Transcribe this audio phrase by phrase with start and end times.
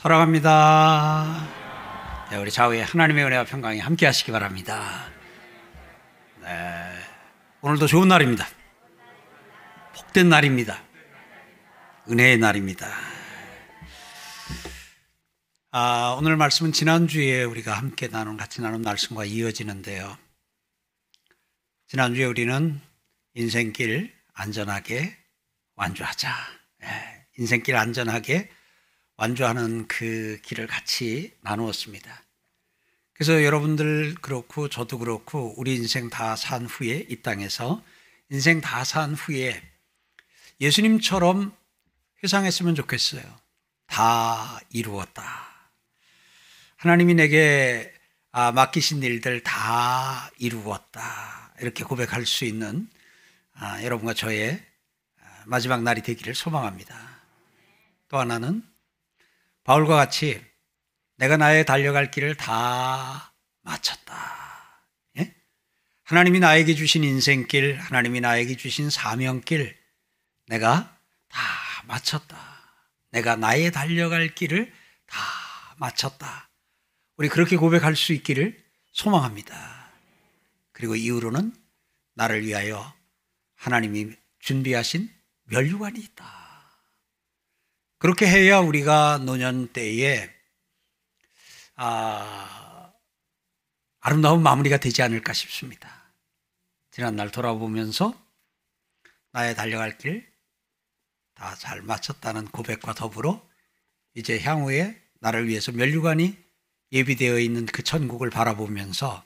[0.00, 1.46] 사랑합니다.
[2.30, 5.10] 네, 우리 좌우에 하나님의 은혜와 평강이 함께 하시기 바랍니다.
[6.40, 6.48] 네,
[7.60, 8.48] 오늘도 좋은 날입니다.
[9.94, 10.82] 복된 날입니다.
[12.08, 12.88] 은혜의 날입니다.
[15.70, 20.16] 아, 오늘 말씀은 지난주에 우리가 함께 나눈, 같이 나눈 말씀과 이어지는데요.
[21.88, 22.80] 지난주에 우리는
[23.34, 25.14] 인생길 안전하게
[25.76, 26.34] 완주하자.
[26.78, 28.50] 네, 인생길 안전하게
[29.20, 32.24] 완주하는 그 길을 같이 나누었습니다.
[33.12, 37.84] 그래서 여러분들 그렇고 저도 그렇고 우리 인생 다 산 후에 이 땅에서
[38.30, 39.62] 인생 다 산 후에
[40.62, 41.54] 예수님처럼
[42.24, 43.22] 회상했으면 좋겠어요.
[43.86, 45.22] 다 이루었다.
[46.76, 47.92] 하나님이 내게
[48.32, 51.54] 아, 맡기신 일들 다 이루었다.
[51.60, 52.88] 이렇게 고백할 수 있는
[53.52, 54.64] 아, 여러분과 저의
[55.20, 56.96] 아, 마지막 날이 되기를 소망합니다.
[58.08, 58.69] 또 하나는
[59.70, 60.44] 바울과 같이
[61.16, 64.82] 내가 나의 달려갈 길을 다 마쳤다.
[65.16, 65.32] 예?
[66.02, 69.78] 하나님이 나에게 주신 인생길, 하나님이 나에게 주신 사명길,
[70.48, 71.40] 내가 다
[71.86, 72.36] 마쳤다.
[73.12, 74.72] 내가 나의 달려갈 길을
[75.06, 75.20] 다
[75.78, 76.48] 마쳤다.
[77.16, 79.88] 우리 그렇게 고백할 수 있기를 소망합니다.
[80.72, 81.54] 그리고 이후로는
[82.14, 82.92] 나를 위하여
[83.54, 85.08] 하나님이 준비하신
[85.44, 86.39] 멸류관이 있다.
[88.00, 90.28] 그렇게 해야 우리가 노년 때에
[91.76, 92.92] 아,
[94.00, 95.88] 아름다운 마무리가 되지 않을까 싶습니다.
[96.90, 98.14] 지난날 돌아보면서
[99.32, 100.28] 나의 달려갈 길
[101.34, 103.40] 다 잘 마쳤다는 고백과 더불어
[104.14, 106.36] 이제 향후에 나를 위해서 멸류관이
[106.92, 109.24] 예비되어 있는 그 천국을 바라보면서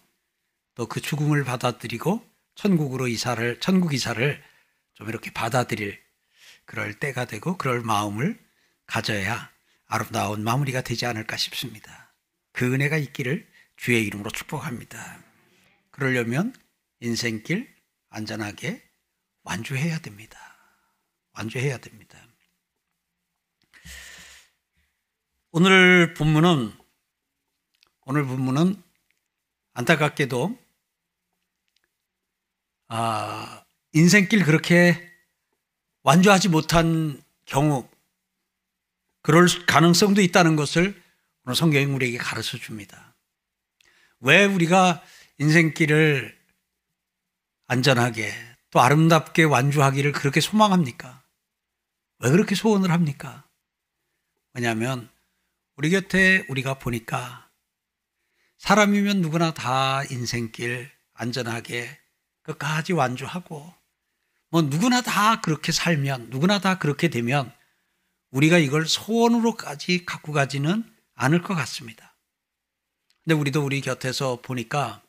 [0.76, 2.24] 또 그 죽음을 받아들이고
[2.56, 4.42] 천국으로 이사를 천국 이사를
[4.94, 6.00] 좀 이렇게 받아들일
[6.66, 8.38] 그럴 때가 되고 그럴 마음을
[8.86, 9.50] 가져야
[9.86, 12.12] 아름다운 마무리가 되지 않을까 싶습니다.
[12.52, 15.22] 그 은혜가 있기를 주의 이름으로 축복합니다.
[15.90, 16.54] 그러려면
[17.00, 17.74] 인생길
[18.08, 18.82] 안전하게
[19.42, 20.38] 완주해야 됩니다.
[21.32, 22.18] 완주해야 됩니다.
[25.50, 26.72] 오늘 본문은
[28.06, 28.82] 오늘 본문은
[29.74, 30.58] 안타깝게도
[32.88, 35.10] 아, 인생길 그렇게
[36.02, 37.88] 완주하지 못한 경우
[39.24, 41.02] 그럴 가능성도 있다는 것을
[41.44, 43.16] 오늘 성경이 우리에게 가르쳐 줍니다.
[44.20, 45.02] 왜 우리가
[45.38, 46.38] 인생길을
[47.66, 48.34] 안전하게
[48.68, 51.24] 또 아름답게 완주하기를 그렇게 소망합니까?
[52.18, 53.48] 왜 그렇게 소원을 합니까?
[54.52, 55.08] 왜냐하면
[55.76, 57.48] 우리 곁에 우리가 보니까
[58.58, 61.98] 사람이면 누구나 다 인생길 안전하게
[62.42, 63.72] 끝까지 완주하고
[64.50, 67.50] 뭐 누구나 다 그렇게 살면 누구나 다 그렇게 되면
[68.34, 70.84] 우리가 이걸 소원으로까지 갖고 가지는
[71.14, 72.16] 않을 것 같습니다.
[73.22, 75.02] 근데 우리도 우리 곁에서 보니까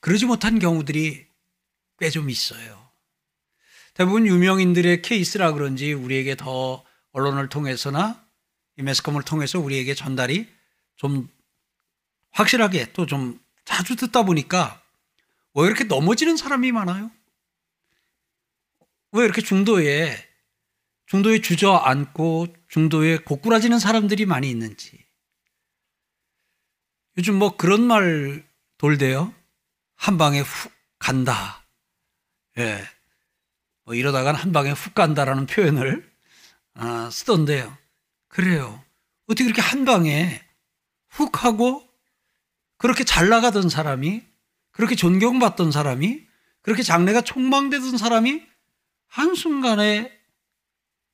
[0.00, 1.26] 그러지 못한 경우들이
[1.98, 2.86] 꽤 좀 있어요.
[3.94, 8.26] 대부분 유명인들의 케이스라 그런지 우리에게 더 언론을 통해서나
[8.78, 10.46] 이 매스컴을 통해서 우리에게 전달이
[10.96, 11.28] 좀
[12.32, 14.82] 확실하게 또 좀 자주 듣다 보니까
[15.54, 17.10] 왜 이렇게 넘어지는 사람이 많아요?
[19.12, 20.16] 왜 이렇게 중도에
[21.06, 25.04] 중도에 주저앉고 중도에 고꾸라지는 사람들이 많이 있는지.
[27.16, 28.46] 요즘 뭐 그런 말
[28.78, 29.32] 돌대요.
[29.94, 31.64] 한 방에 훅 간다.
[32.58, 32.84] 예.
[33.84, 36.10] 뭐 이러다가는 한 방에 훅 간다라는 표현을
[36.74, 37.76] 아, 쓰던데요.
[38.28, 38.82] 그래요.
[39.26, 40.42] 어떻게 그렇게 한 방에
[41.08, 41.88] 훅 하고
[42.78, 44.22] 그렇게 잘 나가던 사람이
[44.72, 46.26] 그렇게 존경받던 사람이
[46.60, 48.42] 그렇게 장래가 촉망되던 사람이
[49.06, 50.15] 한순간에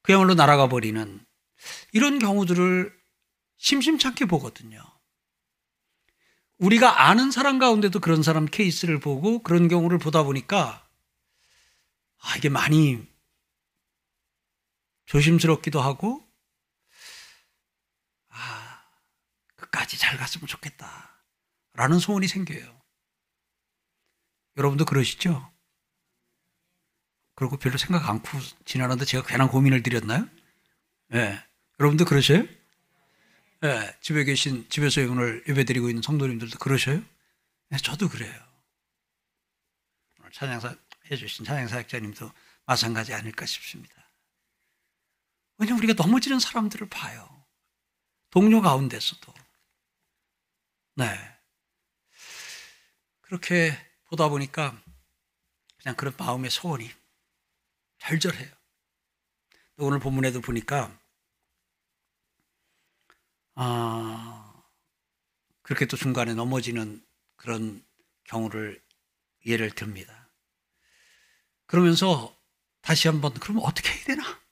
[0.02, 1.24] 그야말로 날아가 버리는
[1.92, 2.92] 이런 경우들을
[3.56, 4.82] 심심찮게 보거든요.
[6.58, 10.88] 우리가 아는 사람 가운데도 그런 사람 케이스를 보고 그런 경우를 보다 보니까
[12.18, 13.04] 아, 이게 많이
[15.06, 16.24] 조심스럽기도 하고
[18.28, 18.84] 아,
[19.56, 21.24] 끝까지 잘 갔으면 좋겠다.
[21.74, 22.80] 라는 소원이 생겨요.
[24.56, 25.51] 여러분도 그러시죠?
[27.34, 30.28] 그리고 별로 생각 않고 지나는데 제가 괜한 고민을 드렸나요?
[31.12, 31.16] 예.
[31.16, 31.44] 네.
[31.80, 32.40] 여러분도 그러셔요?
[32.40, 33.68] 예.
[33.68, 33.96] 네.
[34.00, 37.02] 집에 계신, 집에서 오늘 예배 드리고 있는 성도님들도 그러셔요?
[37.70, 38.34] 네, 저도 그래요.
[40.32, 40.74] 찬양사
[41.10, 42.30] 해주신 찬양사역자님도
[42.64, 43.94] 마찬가지 아닐까 싶습니다.
[45.58, 47.28] 왜냐면 우리가 넘어지는 사람들을 봐요.
[48.30, 49.32] 동료 가운데서도.
[50.96, 51.06] 네.
[53.20, 54.80] 그렇게 보다 보니까
[55.82, 56.90] 그냥 그런 마음의 소원이
[58.02, 58.50] 절절해요.
[59.76, 60.98] 오늘 본문에도 보니까
[63.54, 64.64] 아,
[65.62, 67.04] 그렇게 또 중간에 넘어지는
[67.36, 67.84] 그런
[68.24, 68.82] 경우를
[69.46, 70.32] 예를 듭니다.
[71.66, 72.36] 그러면서
[72.80, 74.42] 다시 한번 그러면 어떻게 해야 되나?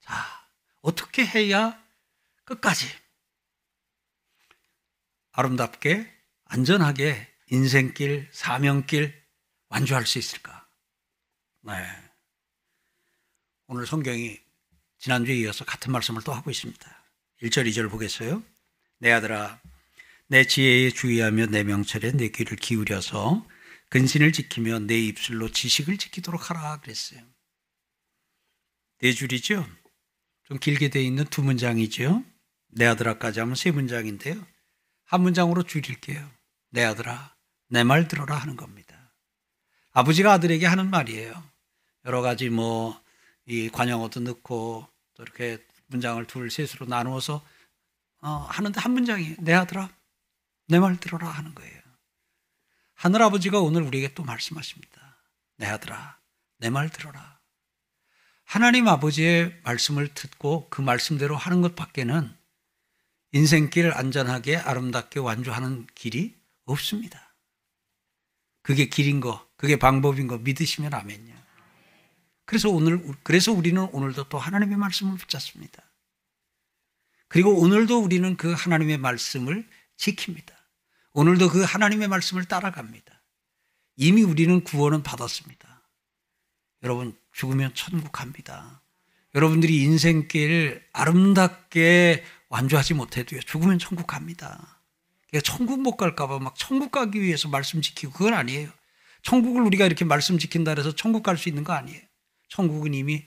[0.00, 0.14] 자,
[0.82, 1.82] 어떻게 해야
[2.44, 2.86] 끝까지
[5.32, 6.12] 아름답게
[6.44, 9.26] 안전하게 인생길, 사명길
[9.68, 10.65] 완주할 수 있을까?
[11.66, 11.72] 네.
[13.66, 14.38] 오늘 성경이
[14.98, 17.04] 지난주에 이어서 같은 말씀을 또 하고 있습니다.
[17.42, 18.42] 1절, 2절 보겠어요?
[18.98, 19.60] 내 아들아,
[20.28, 23.46] 내 지혜에 주의하며 내 명철에 내 귀를 기울여서
[23.90, 27.20] 근신을 지키며 내 입술로 지식을 지키도록 하라 그랬어요.
[29.00, 29.66] 네 줄이죠?
[30.44, 32.24] 좀 길게 되어 있는 두 문장이죠?
[32.68, 34.46] 내 아들아까지 하면 세 문장인데요.
[35.04, 36.30] 한 문장으로 줄일게요.
[36.70, 37.34] 내 아들아,
[37.68, 39.12] 내 말 들어라 하는 겁니다.
[39.92, 41.55] 아버지가 아들에게 하는 말이에요.
[42.06, 43.00] 여러 가지 뭐,
[43.46, 45.58] 이 관용어도 넣고, 또 이렇게
[45.88, 47.44] 문장을 둘, 셋으로 나누어서,
[48.22, 49.90] 어, 하는데 한 문장이, 내 아들아,
[50.68, 51.80] 내 말 들어라 하는 거예요.
[52.94, 55.18] 하늘 아버지가 오늘 우리에게 또 말씀하십니다.
[55.56, 56.18] 내 아들아,
[56.58, 57.38] 내 말 들어라.
[58.44, 62.34] 하나님 아버지의 말씀을 듣고 그 말씀대로 하는 것 밖에는
[63.32, 67.34] 인생길 안전하게 아름답게 완주하는 길이 없습니다.
[68.62, 71.34] 그게 길인 거, 그게 방법인 거 믿으시면 아멘요.
[72.46, 75.82] 그래서 오늘, 그래서 우리는 오늘도 또 하나님의 말씀을 붙잡습니다.
[77.28, 80.54] 그리고 오늘도 우리는 그 하나님의 말씀을 지킵니다.
[81.12, 83.22] 오늘도 그 하나님의 말씀을 따라갑니다.
[83.96, 85.82] 이미 우리는 구원은 받았습니다.
[86.82, 88.82] 여러분, 죽으면 천국 갑니다.
[89.34, 94.80] 여러분들이 인생길 아름답게 완주하지 못해도요, 죽으면 천국 갑니다.
[95.28, 98.70] 그러니까 천국 못 갈까봐 막 천국 가기 위해서 말씀 지키고 그건 아니에요.
[99.22, 102.00] 천국을 우리가 이렇게 말씀 지킨다 해서 천국 갈 수 있는 거 아니에요.
[102.48, 103.24] 천국은 이미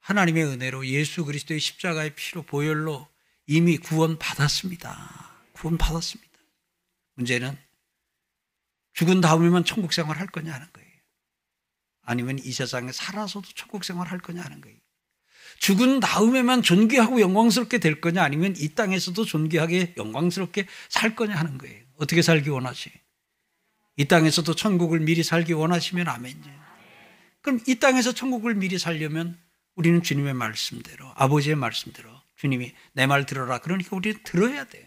[0.00, 3.08] 하나님의 은혜로 예수 그리스도의 십자가의 피로 보혈로
[3.46, 5.46] 이미 구원 받았습니다.
[5.52, 6.32] 구원 받았습니다.
[7.14, 7.58] 문제는
[8.92, 10.88] 죽은 다음에만 천국 생활 할 거냐 하는 거예요.
[12.02, 14.78] 아니면 이 세상에 살아서도 천국 생활 할 거냐 하는 거예요.
[15.58, 21.84] 죽은 다음에만 존귀하고 영광스럽게 될 거냐 아니면 이 땅에서도 존귀하게 영광스럽게 살 거냐 하는 거예요.
[21.96, 22.90] 어떻게 살기 원하시?
[23.96, 26.65] 이 땅에서도 천국을 미리 살기 원하시면 아멘이요.
[27.46, 29.40] 그럼 이 땅에서 천국을 미리 살려면
[29.76, 34.84] 우리는 주님의 말씀대로 아버지의 말씀대로 주님이 내 말 들어라 그러니까 우리는 들어야 돼요.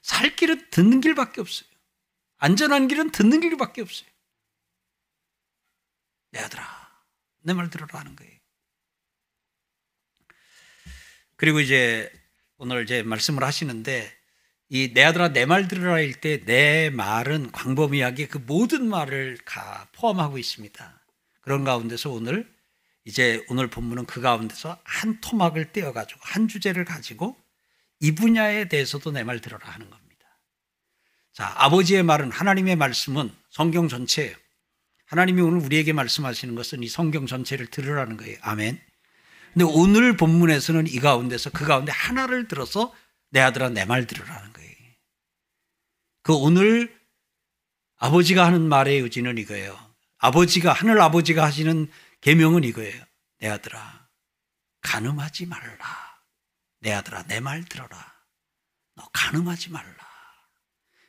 [0.00, 1.68] 살 길은 듣는 길밖에 없어요.
[2.38, 4.08] 안전한 길은 듣는 길밖에 없어요.
[6.30, 6.62] 내 아들아,
[7.42, 8.32] 내 말 들어라 하는 거예요.
[11.34, 12.12] 그리고 이제
[12.58, 14.16] 오늘 이제 말씀을 하시는데
[14.68, 19.88] 이 내 아들아 내 말 들으라 일 때 내 말은 광범위하게 그 모든 말을 다
[19.94, 20.99] 포함하고 있습니다.
[21.40, 22.50] 그런 가운데서 오늘
[23.04, 27.36] 이제 오늘 본문은 그 가운데서 한 토막을 떼어 가지고 한 주제를 가지고
[28.00, 30.26] 이 분야에 대해서도 내 말 들어라 하는 겁니다.
[31.32, 34.36] 자, 아버지의 말은 하나님의 말씀은 성경 전체예요.
[35.06, 38.38] 하나님이 오늘 우리에게 말씀하시는 것은 이 성경 전체를 들으라는 거예요.
[38.42, 38.80] 아멘.
[39.52, 42.94] 근데 오늘 본문에서는 이 가운데서 그 가운데 하나를 들어서
[43.30, 44.70] 내 아들아 내 말 들으라는 거예요.
[46.22, 46.94] 그 오늘
[47.96, 49.76] 아버지가 하는 말의 의지는 이거예요.
[50.20, 53.04] 아버지가 하늘 아버지가 하시는 계명은 이거예요.
[53.38, 54.08] 내 아들아
[54.82, 56.20] 가늠하지 말라.
[56.80, 58.14] 내 아들아 내 말 들어라.
[58.94, 59.96] 너 가늠하지 말라.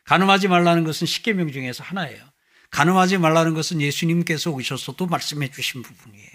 [0.05, 2.31] 가늠하지 말라는 것은 십계명 중에서 하나예요.
[2.69, 6.31] 가늠하지 말라는 것은 예수님께서 오셔서도 말씀해 주신 부분이에요.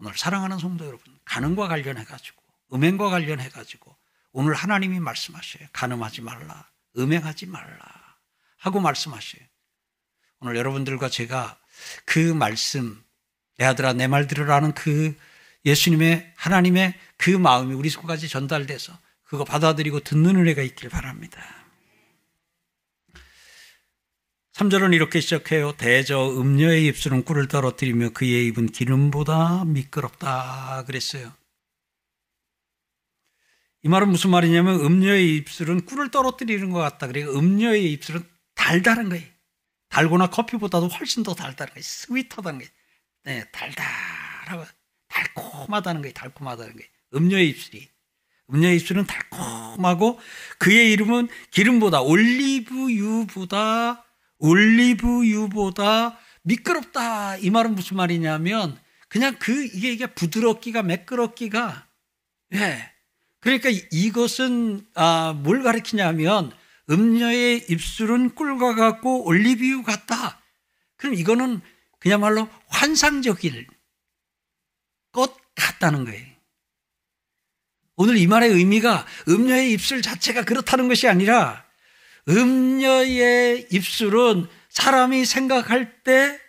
[0.00, 3.96] 오늘 사랑하는 성도 여러분, 가늠과 관련해 가지고 음행과 관련해 가지고
[4.32, 5.68] 오늘 하나님이 말씀하셔요.
[5.72, 6.70] 가늠하지 말라.
[6.96, 7.78] 음행하지 말라.
[8.58, 9.42] 하고 말씀하셔요.
[10.40, 11.58] 오늘 여러분들과 제가
[12.04, 13.02] 그 말씀
[13.56, 15.16] 내 아들아 내 말 들으라는 그
[15.64, 21.42] 예수님의 하나님의 그 마음이 우리 속까지 전달돼서 그거 받아들이고 듣는 은혜가 있길 바랍니다.
[24.52, 25.72] 3절은 이렇게 시작해요.
[25.76, 31.32] 대저 음녀의 입술은 꿀을 떨어뜨리며 그의 입은 기름보다 미끄럽다 그랬어요.
[33.84, 37.06] 이 말은 무슨 말이냐면 음녀의 입술은 꿀을 떨어뜨리는 것 같다.
[37.06, 39.24] 그러니까 음녀의 입술은 달달한 거예요.
[39.88, 41.82] 달고나 커피보다도 훨씬 더 달달한 거예요.
[41.82, 42.70] 스위트하다는 거예요.
[43.24, 44.64] 네, 달달하고
[45.08, 46.12] 달콤하다는 거예요.
[46.14, 46.88] 달콤하다는 거예요.
[47.14, 47.88] 음녀의 입술이.
[48.50, 50.20] 음녀의 입술은 달콤하고
[50.58, 52.84] 그의 이름은 기름보다 올리브유보다
[54.38, 57.36] 올리브유보다 미끄럽다.
[57.36, 61.86] 이 말은 무슨 말이냐면 그냥 그 이게 이게 부드럽기가 매끄럽기가
[62.54, 62.92] 예.
[63.40, 66.52] 그러니까 이것은 아, 뭘 가리키냐면
[66.90, 70.40] 음녀의 입술은 꿀과 같고 올리브유 같다.
[70.96, 71.60] 그럼 이거는
[71.98, 73.66] 그야말로 환상적일
[75.12, 76.26] 것 같다는 거예요.
[77.96, 81.64] 오늘 이 말의 의미가 음녀의 입술 자체가 그렇다는 것이 아니라
[82.28, 86.40] 음녀의 입술은 사람이 생각할 때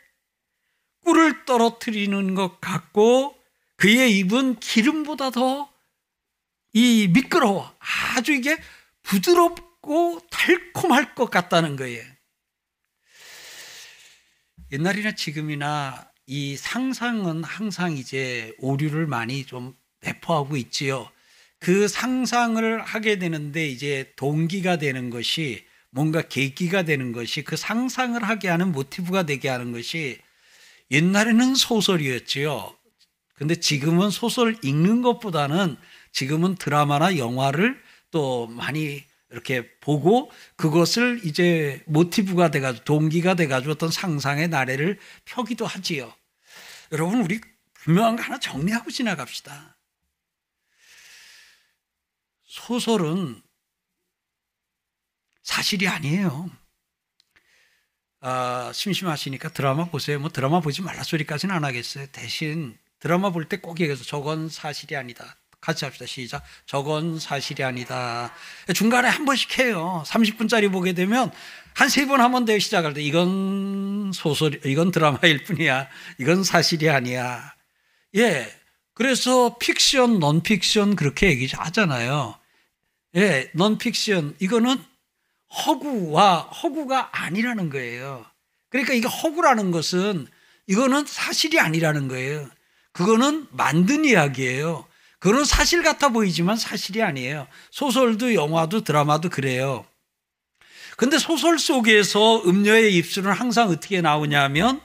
[1.05, 3.35] 꿀을 떨어뜨리는 것 같고
[3.77, 5.79] 그의 입은 기름보다 더
[6.73, 7.73] 이 미끄러워.
[8.15, 8.57] 아주 이게
[9.03, 12.03] 부드럽 고 달콤할 것 같다는 거예요.
[14.71, 21.09] 옛날이나 지금이나 이 상상은 항상 이제 오류를 많이 좀 내포하고 있지요.
[21.59, 28.47] 그 상상을 하게 되는데 이제 동기가 되는 것이 뭔가 계기가 되는 것이 그 상상을 하게
[28.47, 30.19] 하는 모티브가 되게 하는 것이
[30.91, 32.75] 옛날에는 소설이었지요.
[33.33, 35.77] 근데 지금은 소설 읽는 것보다는
[36.11, 37.81] 지금은 드라마나 영화를
[38.11, 46.13] 또 많이 이렇게 보고 그것을 이제 모티브가 돼가지고 동기가 돼가지고 어떤 상상의 나래를 펴기도 하지요.
[46.91, 47.39] 여러분 우리
[47.75, 49.77] 분명한 거 하나 정리하고 지나갑시다.
[52.45, 53.41] 소설은
[55.43, 56.49] 사실이 아니에요.
[58.21, 60.19] 아, 심심하시니까 드라마 보세요.
[60.19, 62.07] 뭐 드라마 보지 말라 소리까지는 안 하겠어요.
[62.11, 65.37] 대신 드라마 볼 때 꼭 얘기해서 저건 사실이 아니다.
[65.61, 66.05] 같이 합시다.
[66.05, 66.43] 시작.
[66.65, 68.31] 저건 사실이 아니다.
[68.73, 70.03] 중간에 한 번씩 해요.
[70.05, 71.31] 30분짜리 보게 되면
[71.75, 72.59] 한 세 번 하면 돼요.
[72.59, 73.01] 시작할 때.
[73.01, 75.87] 이건 소설, 이건 드라마일 뿐이야.
[76.17, 77.53] 이건 사실이 아니야.
[78.15, 78.53] 예.
[78.93, 82.35] 그래서 픽션, 논픽션 그렇게 얘기하잖아요.
[83.15, 83.49] 예.
[83.53, 84.35] 논픽션.
[84.39, 84.77] 이거는
[85.65, 88.25] 허구와 허구가 아니라는 거예요.
[88.69, 90.27] 그러니까 이게 허구라는 것은
[90.67, 92.47] 이거는 사실이 아니라는 거예요.
[92.91, 94.85] 그거는 만든 이야기예요.
[95.19, 97.47] 그건 사실 같아 보이지만 사실이 아니에요.
[97.71, 99.85] 소설도 영화도 드라마도 그래요.
[100.97, 104.81] 근데 소설 속에서 음녀의 입술은 항상 어떻게 나오냐면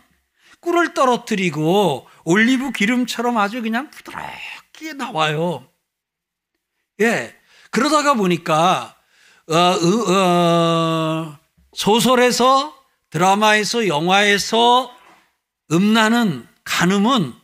[0.60, 5.68] 꿀을 떨어뜨리고 올리브 기름처럼 아주 그냥 부드럽게 나와요.
[7.00, 7.34] 예.
[7.70, 8.96] 그러다가 보니까
[9.48, 11.38] 어, 어,
[11.74, 12.74] 소설에서
[13.10, 14.90] 드라마에서 영화에서
[15.70, 17.34] 음나는 간음은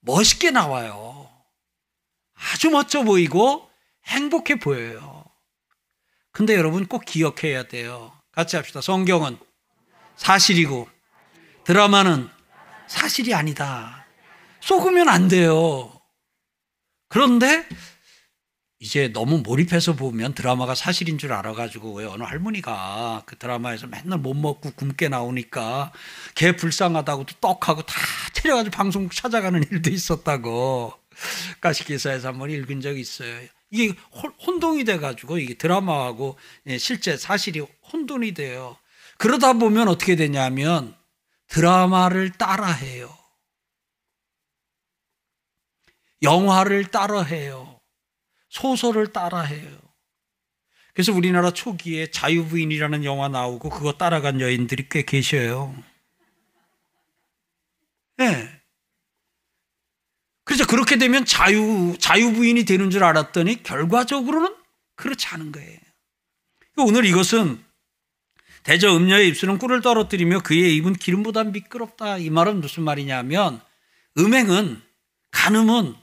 [0.00, 1.15] 멋있게 나와요.
[2.52, 3.68] 아주 멋져 보이고
[4.06, 5.24] 행복해 보여요.
[6.32, 8.12] 근데 여러분 꼭 기억해야 돼요.
[8.32, 8.80] 같이 합시다.
[8.80, 9.38] 성경은
[10.16, 10.88] 사실이고
[11.64, 12.28] 드라마는
[12.86, 14.06] 사실이 아니다.
[14.60, 15.92] 속으면 안 돼요.
[17.08, 17.66] 그런데
[18.78, 24.34] 이제 너무 몰입해서 보면 드라마가 사실인 줄 알아가지고 왜 어느 할머니가 그 드라마에서 맨날 못
[24.34, 25.92] 먹고 굶게 나오니까
[26.34, 27.94] 개 불쌍하다고 떡하고 다
[28.34, 30.92] 차려가지고 방송국 찾아가는 일도 있었다고
[31.60, 33.46] 가시기사에서 한번 읽은 적이 있어요.
[33.70, 33.94] 이게
[34.46, 37.60] 혼동이 돼가지고 이게 드라마하고 예, 실제 사실이
[37.92, 38.76] 혼돈이 돼요.
[39.18, 40.96] 그러다 보면 어떻게 되냐면
[41.48, 43.16] 드라마를 따라해요.
[46.22, 47.80] 영화를 따라해요.
[48.48, 49.86] 소설을 따라해요.
[50.94, 55.74] 그래서 우리나라 초기에 자유부인이라는 영화 나오고 그거 따라간 여인들이 꽤 계셔요.
[58.20, 58.24] 예.
[58.24, 58.55] 네.
[60.46, 64.54] 그래서 그렇게 되면 자유, 자유부인이 되는 줄 알았더니 결과적으로는
[64.94, 65.78] 그렇지 않은 거예요.
[66.78, 67.62] 오늘 이것은
[68.62, 72.18] 대저 음녀의 입술은 꿀을 떨어뜨리며 그의 입은 기름보다 미끄럽다.
[72.18, 73.60] 이 말은 무슨 말이냐면
[74.18, 74.80] 음행은
[75.32, 75.94] 간음은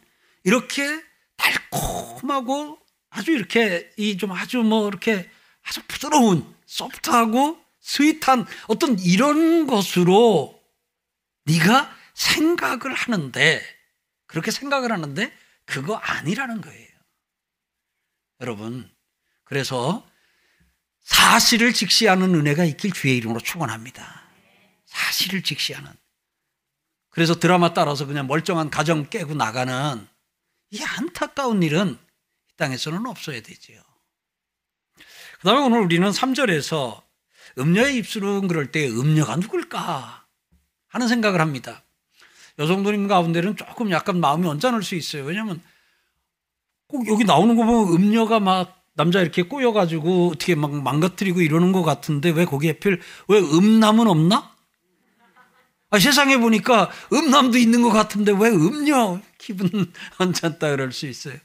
[0.44, 1.02] 이렇게
[1.38, 2.78] 달콤하고
[3.12, 5.30] 아주 이렇게 이 좀 아주 뭐 이렇게
[5.64, 10.60] 아주 부드러운 소프트하고 스윗한 어떤 이런 것으로
[11.46, 13.62] 네가 생각을 하는데
[14.34, 15.32] 그렇게 생각을 하는데
[15.66, 16.90] 그거 아니라는 거예요.
[18.42, 18.92] 여러분
[19.44, 20.10] 그래서
[21.02, 24.24] 사실을 직시하는 은혜가 있길 주의 이름으로 축원합니다.
[24.88, 25.92] 사실을 직시하는
[27.12, 30.08] 그래서 드라마 따라서 그냥 멀쩡한 가정 깨고 나가는
[30.72, 33.80] 이 안타까운 일은 이 땅에서는 없어야 되지요.
[35.42, 37.04] 그 다음에 오늘 우리는 3절에서
[37.60, 40.26] 음녀의 입술은 그럴 때 음녀가 누굴까
[40.88, 41.83] 하는 생각을 합니다.
[42.60, 45.24] 여성도님 가운데는 조금 약간 마음이 언짢을 수 있어요.
[45.24, 45.62] 왜냐하면
[46.88, 51.82] 꼭 여기 나오는 거 보면 음녀가 막 남자 이렇게 꼬여가지고 어떻게 막 망가뜨리고 이러는 것
[51.84, 54.54] 같은데 왜 거기에 필, 왜 음남은 없나?
[55.90, 59.70] 아, 세상에 보니까 음남도 있는 것 같은데 왜 음녀 기분
[60.20, 61.36] 언짢다 그럴 수 있어요.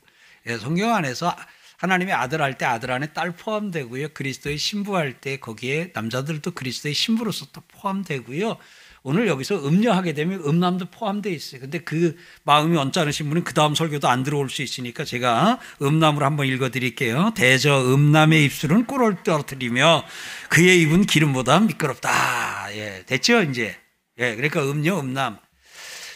[0.46, 1.34] 예, 성경 안에서
[1.78, 4.08] 하나님의 아들 할 때 아들 안에 딸 포함되고요.
[4.14, 8.56] 그리스도의 신부 할 때 거기에 남자들도 그리스도의 신부로서 또 포함되고요.
[9.02, 11.60] 오늘 여기서 음녀하게 되면 음남도 포함되어 있어요.
[11.60, 16.46] 근데 그 마음이 언짢으신 분은 그 다음 설교도 안 들어올 수 있으니까 제가 음남으로 한번
[16.46, 17.32] 읽어 드릴게요.
[17.34, 20.04] 대저 음남의 입술은 꿀을 떨어뜨리며
[20.48, 22.68] 그의 입은 기름보다 미끄럽다.
[22.76, 23.76] 예, 됐죠, 이제.
[24.18, 25.38] 예, 그러니까 음녀, 음남.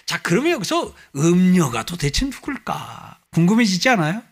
[0.05, 3.19] 자, 그러면 여기서 음녀가 도대체 누굴까?
[3.31, 4.23] 궁금해지지 않아요?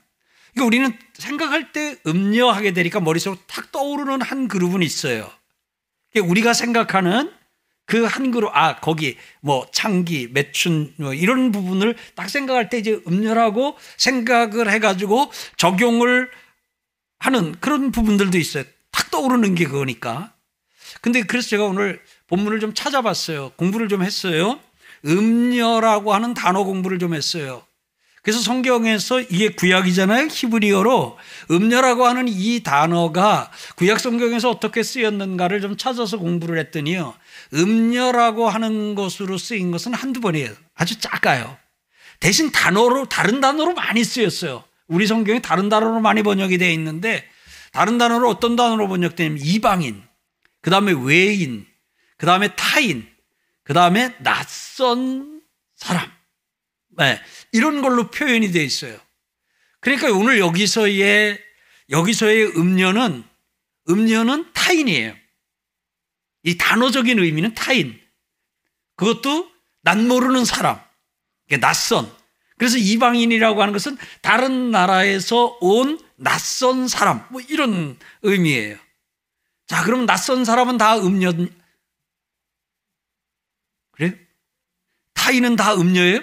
[0.52, 5.30] 그러니까 우리는 생각할 때 음녀하게 되니까 머릿속으로 탁 떠오르는 한 그룹은 있어요.
[6.12, 7.32] 그러니까 우리가 생각하는
[7.90, 13.00] 그 한 그룹, 아, 거기 뭐 창기, 매춘, 뭐 이런 부분을 딱 생각할 때 이제
[13.08, 16.30] 음녀라고 생각을 해가지고 적용을
[17.18, 18.62] 하는 그런 부분들도 있어요.
[18.92, 20.32] 탁 떠오르는 게 그거니까.
[21.00, 23.54] 근데 그래서 제가 오늘 본문을 좀 찾아봤어요.
[23.56, 24.60] 공부를 좀 했어요.
[25.04, 27.64] 음녀라고 하는 단어 공부를 좀 했어요.
[28.22, 30.28] 그래서 성경에서 이게 구약이잖아요.
[30.30, 31.18] 히브리어로
[31.50, 37.14] 음녀라고 하는 이 단어가 구약 성경에서 어떻게 쓰였는가를 좀 찾아서 공부를 했더니요.
[37.54, 40.54] 음녀라고 하는 것으로 쓰인 것은 한두 번이에요.
[40.74, 41.58] 아주 작아요.
[42.20, 44.64] 대신 단어로 다른 단어로 많이 쓰였어요.
[44.86, 47.28] 우리 성경에 다른 단어로 많이 번역이 되어 있는데
[47.72, 50.02] 다른 단어로 어떤 단어로 번역되냐면 이방인,
[50.60, 51.66] 그 다음에 외인,
[52.16, 53.08] 그 다음에 타인,
[53.62, 55.40] 그 다음에 낯선
[55.76, 56.10] 사람.
[56.98, 57.20] 네,
[57.52, 58.98] 이런 걸로 표현이 되어 있어요.
[59.80, 61.40] 그러니까 오늘 여기서의
[61.88, 63.24] 여기서의 음녀는
[63.88, 65.14] 음녀는 타인이에요.
[66.42, 68.00] 이 단어적인 의미는 타인.
[68.96, 69.50] 그것도
[69.82, 70.80] 난 모르는 사람.
[71.60, 72.10] 낯선.
[72.56, 77.26] 그래서 이방인이라고 하는 것은 다른 나라에서 온 낯선 사람.
[77.30, 78.76] 뭐 이런 의미예요.
[79.66, 81.32] 자, 그럼 낯선 사람은 다 음녀.
[83.92, 84.18] 그래?
[85.14, 86.20] 타인은 다 음녀예요?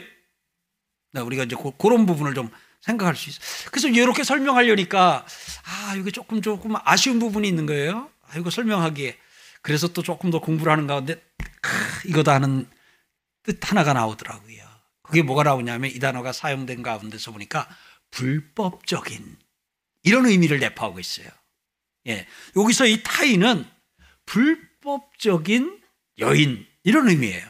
[1.14, 2.50] 네, 우리가 이제 그런 부분을 좀
[2.82, 3.70] 생각할 수 있어요.
[3.72, 5.26] 그래서 이렇게 설명하려니까
[5.66, 8.10] 아, 이게 조금 조금 아쉬운 부분이 있는 거예요.
[8.28, 9.18] 아, 이거 설명하기에.
[9.68, 11.22] 그래서 또 조금 더 공부를 하는 가운데
[12.08, 12.70] 이거다 하는
[13.44, 14.66] 뜻 하나가 나오더라고요.
[15.02, 17.68] 그게 뭐가 나오냐면 이 단어가 사용된 가운데서 보니까
[18.12, 19.38] 불법적인
[20.04, 21.28] 이런 의미를 내포하고 있어요.
[22.08, 22.26] 예.
[22.56, 23.70] 여기서 이 타인은
[24.26, 25.84] 불법적인
[26.20, 27.46] 여인 이런 의미예요.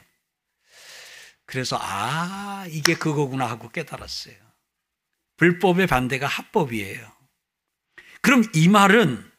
[1.46, 4.36] 그래서 아, 이게 그거구나 하고 깨달았어요.
[5.36, 7.12] 불법의 반대가 합법이에요.
[8.22, 9.37] 그럼 이 말은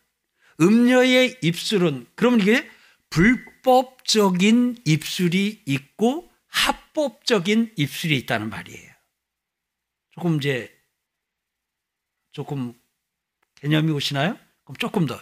[0.60, 2.68] 음녀의 입술은 그러면 이게
[3.10, 8.92] 불법적인 입술이 있고 합법적인 입술이 있다는 말이에요.
[10.10, 10.74] 조금 이제
[12.32, 12.74] 조금
[13.56, 14.38] 개념이 오시나요?
[14.64, 15.20] 그럼 조금 더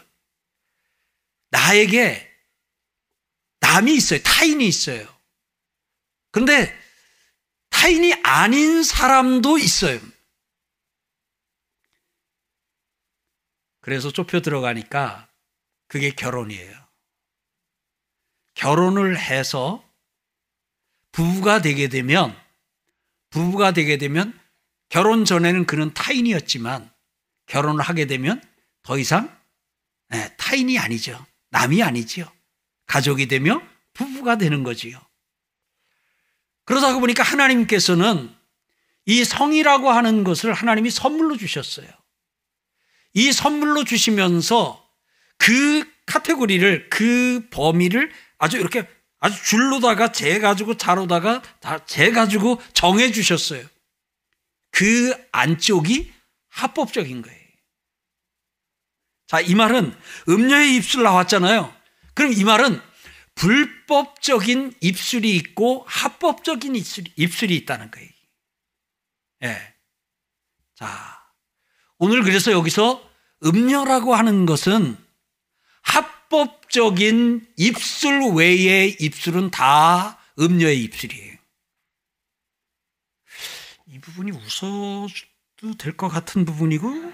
[1.50, 2.30] 나에게
[3.60, 4.20] 남이 있어요.
[4.22, 5.06] 타인이 있어요.
[6.30, 6.74] 그런데
[7.70, 10.00] 타인이 아닌 사람도 있어요.
[13.86, 15.28] 그래서 좁혀 들어가니까
[15.86, 16.76] 그게 결혼이에요.
[18.54, 19.88] 결혼을 해서
[21.12, 22.36] 부부가 되게 되면
[23.30, 24.36] 부부가 되게 되면
[24.88, 26.90] 결혼 전에는 그는 타인이었지만
[27.46, 28.42] 결혼을 하게 되면
[28.82, 29.32] 더 이상
[30.08, 31.24] 네, 타인이 아니죠.
[31.50, 32.26] 남이 아니지요.
[32.86, 35.00] 가족이 되며 부부가 되는 거지요.
[36.64, 38.34] 그러다 보니까 하나님께서는
[39.04, 41.88] 이 성이라고 하는 것을 하나님이 선물로 주셨어요.
[43.16, 44.86] 이 선물로 주시면서
[45.38, 48.86] 그 카테고리를 그 범위를 아주 이렇게
[49.18, 53.66] 아주 줄로다가 재가지고 자로다가 다 재가지고 정해 주셨어요.
[54.70, 56.12] 그 안쪽이
[56.48, 57.46] 합법적인 거예요.
[59.26, 59.96] 자, 이 말은
[60.28, 61.74] 음녀의 입술 나왔잖아요.
[62.12, 62.82] 그럼 이 말은
[63.34, 68.10] 불법적인 입술이 있고 합법적인 입술이, 입술이 있다는 거예요.
[69.44, 69.74] 예.
[70.74, 71.22] 자,
[71.98, 73.05] 오늘 그래서 여기서
[73.44, 74.96] 음녀라고 하는 것은
[75.82, 81.36] 합법적인 입술 외의 입술은 다 음녀의 입술이에요.
[83.88, 87.12] 이 부분이 웃어도 될 것 같은 부분이고,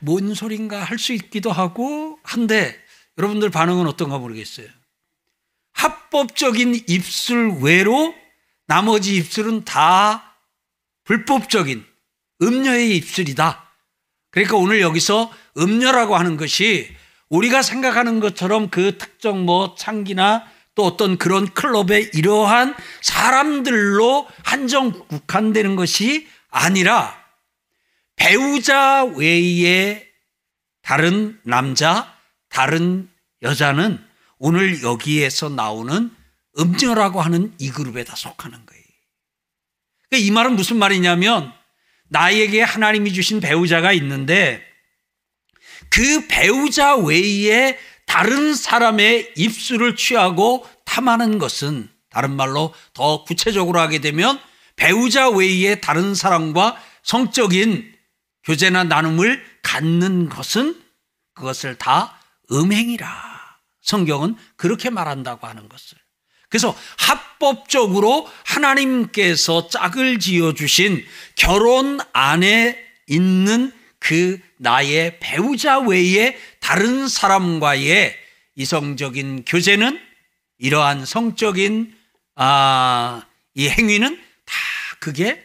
[0.00, 2.82] 뭔 소린가 할 수 있기도 하고 한데,
[3.18, 4.68] 여러분들 반응은 어떤가 모르겠어요.
[5.72, 8.14] 합법적인 입술 외로
[8.66, 10.36] 나머지 입술은 다
[11.04, 11.84] 불법적인
[12.42, 13.69] 음녀의 입술이다.
[14.30, 16.88] 그러니까 오늘 여기서 음녀라고 하는 것이
[17.28, 25.76] 우리가 생각하는 것처럼 그 특정 뭐 창기나 또 어떤 그런 클럽의 이러한 사람들로 한정 국한되는
[25.76, 27.18] 것이 아니라
[28.16, 30.06] 배우자 외에
[30.82, 32.14] 다른 남자,
[32.48, 33.08] 다른
[33.42, 34.04] 여자는
[34.38, 36.10] 오늘 여기에서 나오는
[36.58, 38.84] 음녀라고 하는 이 그룹에 다 속하는 거예요.
[40.08, 41.52] 그러니까 이 말은 무슨 말이냐면
[42.10, 44.62] 나에게 하나님이 주신 배우자가 있는데
[45.88, 54.40] 그 배우자 외에 다른 사람의 입술을 취하고 탐하는 것은 다른 말로 더 구체적으로 하게 되면
[54.76, 57.94] 배우자 외에 다른 사람과 성적인
[58.44, 60.80] 교제나 나눔을 갖는 것은
[61.34, 62.18] 그것을 다
[62.50, 63.08] 음행이라.
[63.82, 65.98] 성경은 그렇게 말한다고 하는 것을.
[66.50, 71.02] 그래서 합법적으로 하나님께서 짝을 지어 주신
[71.36, 78.16] 결혼 안에 있는 그 나의 배우자 외에 다른 사람과의
[78.56, 79.98] 이성적인 교제는
[80.58, 81.96] 이러한 성적인
[82.34, 84.54] 아, 이 행위는 다
[84.98, 85.44] 그게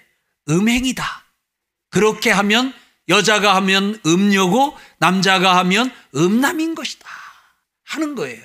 [0.50, 1.24] 음행이다.
[1.90, 2.74] 그렇게 하면
[3.08, 7.08] 여자가 하면 음녀고 남자가 하면 음남인 것이다.
[7.84, 8.44] 하는 거예요.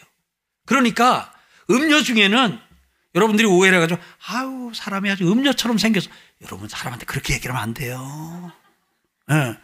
[0.66, 1.32] 그러니까
[1.70, 2.58] 음녀 중에는
[3.14, 6.10] 여러분들이 오해를 해가지고 아우 사람이 아주 음녀처럼 생겨서
[6.42, 8.52] 여러분 사람한테 그렇게 얘기하면 안 돼요.
[9.30, 9.34] 예.
[9.34, 9.56] 네.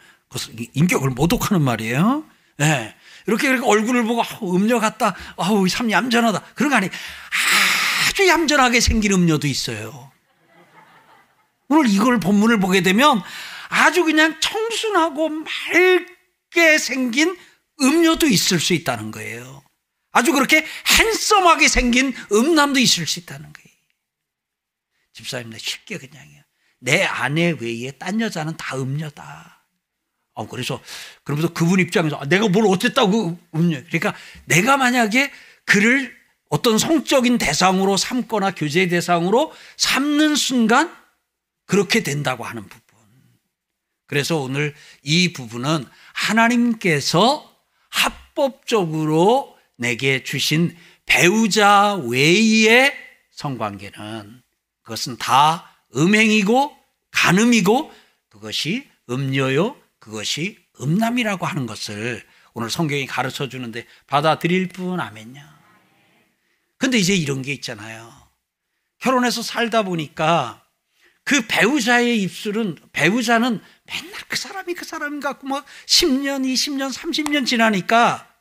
[0.75, 2.25] 인격을 모독하는 말이에요.
[2.61, 2.65] 예.
[2.65, 2.97] 네.
[3.27, 5.15] 이렇게 얼굴을 보고 아우, 음녀 같다.
[5.37, 6.43] 아우 참 얌전하다.
[6.55, 6.89] 그런 거 아니.
[8.09, 10.11] 아주 얌전하게 생긴 음녀도 있어요.
[11.69, 13.21] 오늘 이걸 본문을 보게 되면
[13.69, 17.37] 아주 그냥 청순하고 맑게 생긴
[17.83, 19.63] 음녀도 있을 수 있다는 거예요.
[20.17, 20.65] 아주 그렇게
[20.99, 23.77] 핸섬하게 생긴 음남도 있을 수 있다는 거예요.
[25.13, 26.43] 집사님들 쉽게 그냥요.
[26.79, 29.67] 내 아내 외에 딴 여자는 다 음녀다.
[30.33, 30.83] 어, 그래서,
[31.23, 33.83] 그러면서 그분 입장에서 아, 내가 뭘 어쨌다고 음녀.
[33.85, 34.15] 그러니까
[34.47, 35.31] 내가 만약에
[35.67, 36.17] 그를
[36.49, 40.97] 어떤 성적인 대상으로 삼거나 교제 대상으로 삼는 순간
[41.67, 42.87] 그렇게 된다고 하는 부분.
[44.07, 47.55] 그래서 오늘 이 부분은 하나님께서
[47.91, 52.93] 합법적으로 내게 주신 배우자 외의
[53.33, 54.43] 성관계는
[54.83, 56.77] 그것은 다 음행이고
[57.11, 57.93] 간음이고
[58.29, 65.43] 그것이 음녀요 그것이 음남이라고 하는 것을 오늘 성경이 가르쳐 주는데 받아들일 뿐 아멘요.
[66.79, 68.13] 근데 이제 이런 게 있잖아요.
[68.99, 70.63] 결혼해서 살다 보니까
[71.25, 78.33] 그 배우자의 입술은 배우자는 맨날 그 사람이 그 사람 같고 막 10년, 20년, 30년 지나니까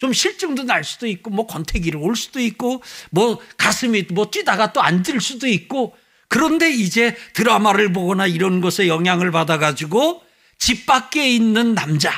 [0.00, 4.82] 좀 실증도 날 수도 있고 뭐 권태기를 올 수도 있고 뭐 가슴이 뭐 뛰다가 또
[4.82, 5.94] 앉을 수도 있고
[6.28, 10.24] 그런데 이제 드라마를 보거나 이런 것에 영향을 받아가지고
[10.58, 12.12] 집 밖에 있는 남자,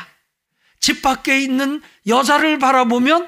[0.78, 3.26] 집 밖에 있는 여자를 바라보면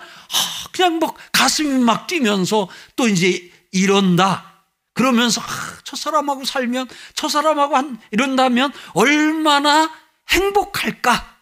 [0.72, 4.52] 그냥 뭐 가슴이 막 뛰면서 또 이제 이런다.
[4.92, 5.46] 그러면서 아,
[5.82, 9.90] 저 사람하고 살면 저 사람하고 한 이런다면 얼마나
[10.28, 11.38] 행복할까?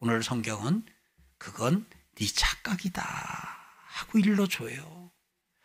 [0.00, 0.82] 오늘 성경은
[1.38, 1.86] 그건
[2.20, 3.02] 네 착각이다
[3.86, 5.10] 하고 일러줘요.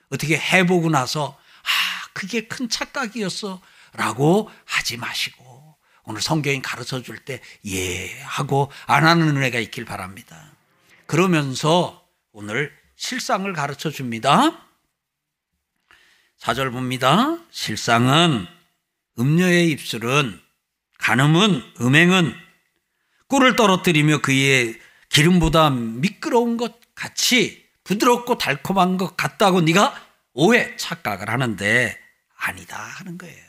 [0.10, 3.62] 어떻게 해보고 나서 아 그게 큰 착각이었어
[3.94, 10.54] 라고 하지 마시고 오늘 성경이 가르쳐 줄 때 예 하고 안 하는 은혜가 있길 바랍니다.
[11.08, 14.62] 그러면서 오늘 실상을 가르쳐 줍니다.
[16.39, 17.38] 4절 봅니다.
[17.52, 18.48] 실상은
[19.20, 20.39] 음녀의 입술은
[21.00, 22.34] 간음은 음행은
[23.28, 24.80] 꿀을 떨어뜨리며 그의
[25.15, 29.95] 기름보다 미끄러운 것 같이 부드럽고 달콤한 것 같다고 네가
[30.34, 31.97] 오해 착각을 하는데
[32.36, 33.45] 아니다 하는 거예요.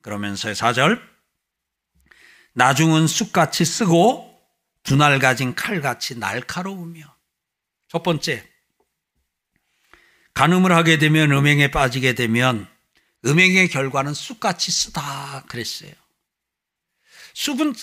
[0.00, 1.02] 그러면서 4절
[2.52, 4.40] 나중은 쑥같이 쓰고
[4.84, 7.16] 두날 가진 칼같이 날카로우며
[7.88, 8.48] 첫 번째
[10.34, 12.68] 간음을 하게 되면 음행에 빠지게 되면
[13.26, 15.90] 음행의 결과는 쑥같이 쓰다 그랬어요.
[17.34, 17.74] 쑥은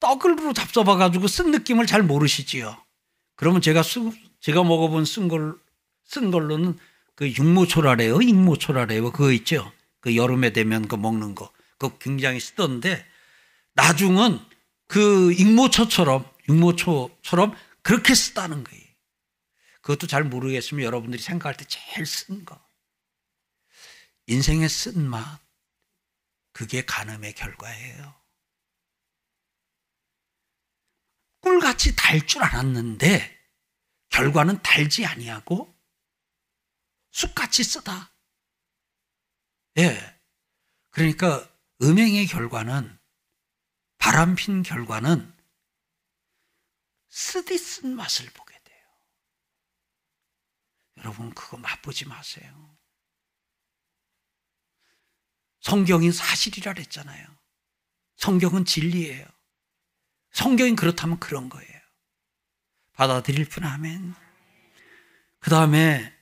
[0.00, 2.76] 떡으로 잡숴봐가지고 쓴 느낌을 잘 모르시지요.
[3.36, 5.54] 그러면 제가 쑥, 제가 먹어본 쓴 걸,
[6.04, 6.78] 쓴 걸로는
[7.14, 8.20] 그 육모초라래요.
[8.20, 9.10] 익모초라래요.
[9.12, 9.72] 그거 있죠.
[10.00, 11.50] 그 여름에 되면 그 먹는 거.
[11.78, 13.04] 그거 굉장히 쓰던데
[13.74, 14.38] 나중은
[14.88, 18.84] 그 익모초처럼, 육모초처럼 그렇게 쓰다는 거예요.
[19.82, 22.60] 그것도 잘 모르겠으면 여러분들이 생각할 때 제일 쓴 거.
[24.26, 25.40] 인생의 쓴맛.
[26.52, 28.14] 그게 간음의 결과예요.
[31.56, 33.34] 꿀같이 달 줄 알았는데
[34.10, 35.74] 결과는 달지 아니하고
[37.12, 38.12] 쑥같이 쓰다.
[39.78, 40.20] 예.
[40.90, 41.50] 그러니까
[41.82, 42.98] 음행의 결과는
[43.98, 45.34] 바람핀 결과는
[47.08, 48.56] 쓰디 쓴 맛을 보게
[50.98, 52.76] 여러분 그거 맛보지 마세요.
[55.60, 57.36] 성경이 사실이라 그랬잖아요.
[58.16, 59.35] 성경은 진리예요.
[60.36, 61.80] 성경이 그렇다면 그런 거예요.
[62.92, 64.14] 받아들일 뿐 아멘.
[65.38, 66.14] 그 다음에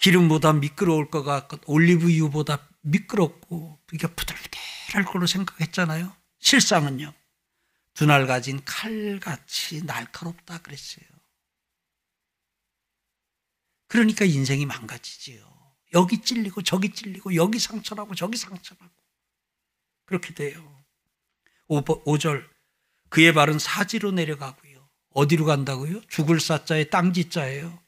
[0.00, 6.14] 기름보다 미끄러울 것 같고 올리브유보다 미끄럽고 이게 부들부들할 걸로 생각했잖아요.
[6.40, 7.14] 실상은요.
[7.94, 11.06] 두날 가진 칼같이 날카롭다 그랬어요.
[13.86, 15.50] 그러니까 인생이 망가지지요.
[15.94, 18.92] 여기 찔리고 저기 찔리고 여기 상처나고 저기 상처나고
[20.04, 20.84] 그렇게 돼요.
[21.68, 22.51] 5절
[23.12, 24.88] 그의 발은 사지로 내려가고요.
[25.10, 26.00] 어디로 간다고요?
[26.08, 27.78] 죽을 사자의 땅지자예요.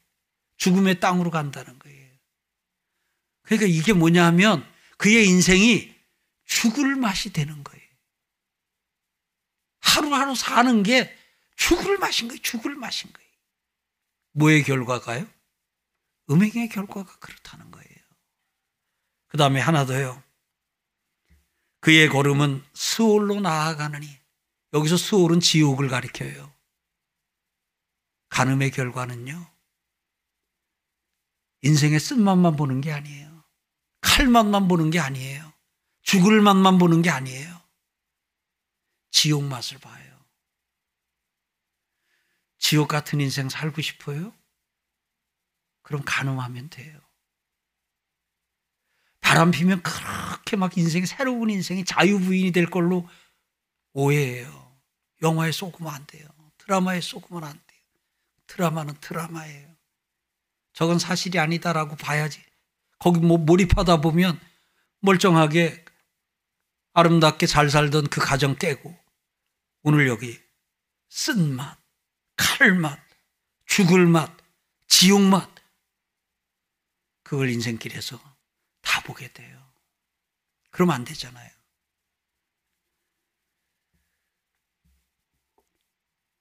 [0.57, 2.11] 죽음의 땅으로 간다는 거예요.
[3.41, 4.63] 그러니까 이게 뭐냐 하면
[4.97, 5.95] 그의 인생이
[6.45, 7.83] 죽을 맛이 되는 거예요.
[9.79, 11.11] 하루하루 사는 게
[11.55, 12.39] 죽을 마신 거예요.
[12.43, 13.31] 죽을 마신 거예요.
[14.33, 15.27] 뭐의 결과가요?
[16.29, 17.97] 음행의 결과가 그렇다는 거예요.
[19.25, 20.21] 그 다음에 하나 더요.
[21.79, 24.24] 그의 걸음은 스올로 나아가느니
[24.75, 26.53] 여기서 스올은 지옥을 가리켜요.
[28.27, 29.49] 간음의 결과는요.
[31.61, 33.45] 인생의 쓴맛만 보는 게 아니에요.
[34.01, 35.53] 칼맛만 보는 게 아니에요.
[36.01, 37.61] 죽을 맛만 보는 게 아니에요.
[39.11, 40.19] 지옥 맛을 봐요.
[42.57, 44.33] 지옥 같은 인생 살고 싶어요?
[45.83, 46.99] 그럼 간음하면 돼요.
[49.21, 53.07] 바람 피면 그렇게 막 인생이 새로운 인생이 자유부인이 될 걸로
[53.93, 54.64] 오해해요.
[55.21, 56.27] 영화에 쏘으면 안 돼요.
[56.57, 57.81] 드라마에 쏘으면 안 돼요.
[58.47, 59.75] 드라마는 드라마예요.
[60.73, 62.43] 저건 사실이 아니다라고 봐야지.
[62.99, 64.39] 거기 뭐 몰입하다 보면
[64.99, 65.85] 멀쩡하게
[66.93, 68.97] 아름답게 잘 살던 그 가정 깨고
[69.83, 70.39] 오늘 여기
[71.09, 71.77] 쓴맛,
[72.35, 72.99] 칼맛,
[73.65, 74.35] 죽을 맛,
[74.87, 75.49] 지옥 맛
[77.23, 78.19] 그걸 인생길에서
[78.81, 79.61] 다 보게 돼요.
[80.71, 81.54] 그러면 안 되잖아요.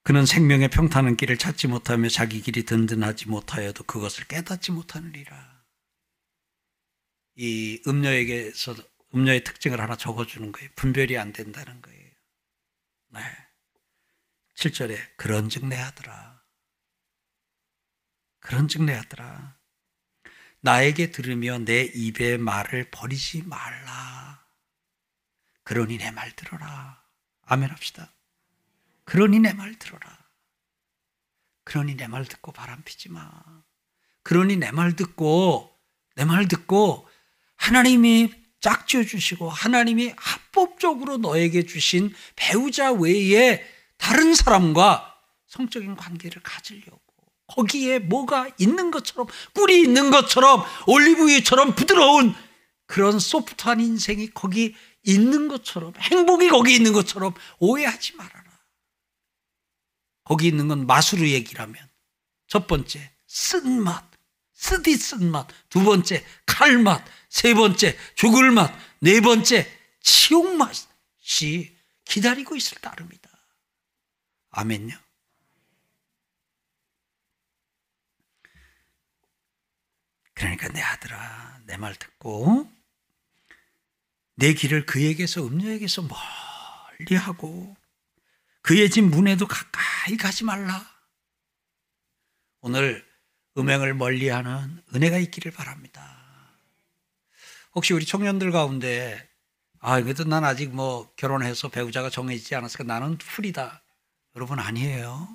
[0.05, 5.64] 그는 생명의 평탄한 길을 찾지 못하며 자기 길이 든든하지 못하여도 그것을 깨닫지 못하느니라.
[7.37, 8.77] 이 음녀에게서
[9.14, 10.71] 음녀의 특징을 하나 적어주는 거예요.
[10.77, 12.11] 분별이 안 된다는 거예요.
[13.09, 13.21] 네.
[14.57, 16.43] 7절에 그런 즉 내하더라.
[18.40, 19.59] 그런 즉 내하더라.
[20.61, 24.47] 나에게 들으며 내 입의 말을 버리지 말라.
[25.64, 27.03] 그러니 내 말 들어라.
[27.43, 28.13] 아멘 합시다.
[29.05, 30.19] 그러니 내 말 들어라.
[31.64, 33.31] 그러니 내 말 듣고 바람 피지 마.
[34.23, 35.71] 그러니 내 말 듣고
[36.17, 37.09] 내 말 듣고
[37.57, 43.62] 하나님이 짝지어 주시고 하나님이 합법적으로 너에게 주신 배우자 외에
[43.99, 45.14] 다른 사람과
[45.49, 47.01] 성적인 관계를 가지려고
[47.47, 52.35] 거기에 뭐가 있는 것처럼 꿀이 있는 것처럼 올리브유처럼 부드러운
[52.87, 58.44] 그런 소프트한 인생이 거기 있는 것처럼 행복이 거기 있는 것처럼 오해하지 말아라.
[60.25, 61.89] 거기 있는 건 마수르 얘기라면.
[62.47, 64.11] 첫 번째 쓴맛,
[64.53, 72.79] 쓰디 쓴맛, 두 번째 칼맛, 세 번째 죽을 맛, 네 번째 치욕 맛이 기다리고 있을
[72.81, 73.31] 따름이다.
[74.51, 74.97] 아멘요.
[80.35, 82.71] 그러니까 내 아들아, 내 말 듣고
[84.37, 87.77] 내 길을 그에게서 음녀에게서 멀리 하고
[88.64, 90.90] 그의 집 문에도 가까이 가지 말라.
[92.62, 93.07] 오늘
[93.59, 96.03] 음행을 멀리하는 은혜가 있기를 바랍니다.
[97.74, 99.29] 혹시 우리 청년들 가운데
[99.81, 103.83] 아, 그래도 난 아직 뭐 결혼해서 배우자가 정해지지 않았으니까 나는 풀이다.
[104.35, 105.29] 여러분 아니에요.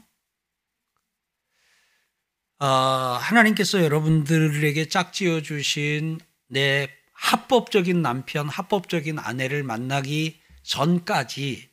[2.57, 11.68] 어, 하나님께서 여러분들에게 짝지어 주신 내 합법적인 남편, 합법적인 아내를 만나기 전까지,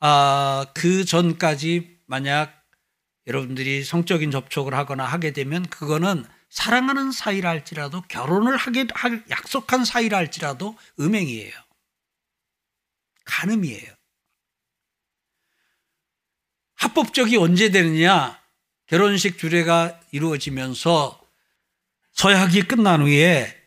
[0.00, 2.64] 아, 그 전까지 만약
[3.26, 8.86] 여러분들이 성적인 접촉을 하거나 하게 되면 그거는 사랑하는 사이라 할지라도 결혼을 하게
[9.30, 11.52] 약속한 사이라 할지라도 음행이에요.
[13.24, 13.92] 간음이에요.
[16.76, 18.40] 합법적이 언제 되느냐?
[18.86, 21.20] 결혼식 주례가 이루어지면서
[22.12, 23.65] 서약이 끝난 후에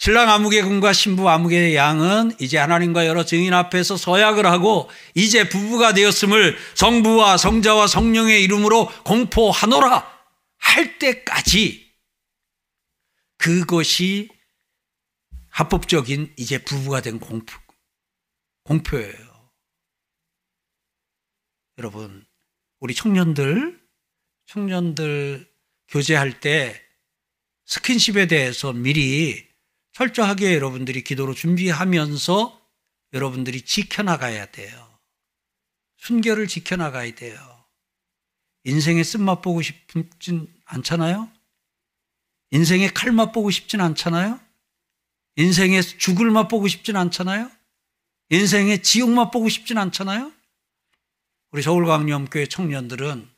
[0.00, 5.92] 신랑 아무개 군과 신부 아무개 양은 이제 하나님과 여러 증인 앞에서 서약을 하고 이제 부부가
[5.92, 10.10] 되었음을 성부와 성자와 성령의 이름으로 공포하노라
[10.56, 11.92] 할 때까지
[13.36, 14.30] 그것이
[15.50, 17.52] 합법적인 이제 부부가 된 공포,
[18.64, 19.50] 공표예요.
[21.76, 22.24] 여러분,
[22.78, 23.78] 우리 청년들
[24.46, 25.46] 청년들
[25.88, 26.80] 교제할 때
[27.66, 29.49] 스킨십에 대해서 미리
[30.00, 32.58] 철저하게 여러분들이 기도로 준비하면서
[33.12, 34.98] 여러분들이 지켜나가야 돼요.
[35.98, 37.66] 순결을 지켜나가야 돼요.
[38.64, 41.30] 인생의 쓴맛 보고 싶진 않잖아요?
[42.50, 44.40] 인생의 칼맛 보고 싶진 않잖아요?
[45.36, 47.50] 인생의 죽을 맛 보고 싶진 않잖아요?
[48.30, 50.32] 인생의 지옥 맛 보고 싶진 않잖아요?
[51.50, 53.28] 우리 서울광염교회 청년들은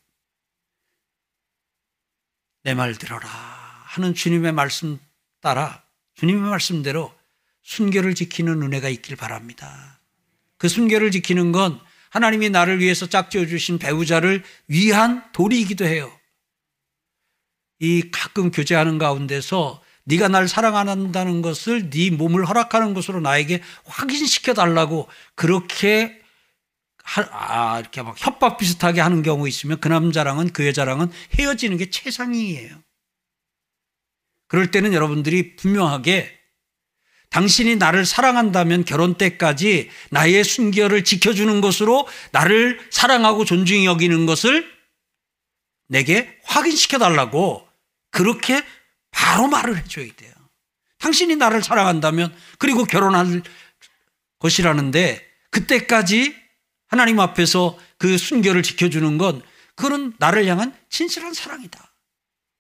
[2.63, 5.01] 내 말 들어라 하는 주님의 말씀
[5.41, 5.85] 따라
[6.23, 7.13] 주님의 말씀대로
[7.65, 9.99] 순결을 지키는 은혜가 있길 바랍니다.
[10.57, 11.81] 그 순결을 지키는 건
[12.11, 16.13] 하나님이 나를 위해서 짝지어 주신 배우자를 위한 도리이기도 해요.
[17.81, 25.09] 이 가끔 교제하는 가운데서 네가 날 사랑한다는 것을 네 몸을 허락하는 것으로 나에게 확인시켜 달라고
[25.35, 26.21] 그렇게
[27.03, 31.91] 하, 아, 이렇게 막 협박 비슷하게 하는 경우 있으면 그 남자랑은 그 여자랑은 헤어지는 게
[31.91, 32.77] 최상이에요.
[34.53, 36.31] 그럴 때는 여러분들이 분명하게
[37.31, 44.71] 당신이 나를 사랑한다면 결혼 때까지 나의 순결을 지켜주는 것으로 나를 사랑하고 존중히 여기는 것을
[45.89, 47.67] 내게 확인시켜 달라고
[48.11, 48.63] 그렇게
[49.11, 50.35] 바로 말을 해줘야 돼요.
[50.99, 53.43] 당신이 나를 사랑한다면 그리고 결혼할
[54.39, 56.37] 것이라는데 그때까지
[56.89, 59.41] 하나님 앞에서 그 순결을 지켜주는 건
[59.77, 61.91] 그는 나를 향한 진실한 사랑이다.